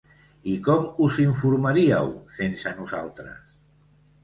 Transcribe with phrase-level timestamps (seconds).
[0.53, 2.11] I com us informaríeu,
[2.41, 3.39] sense nosaltres?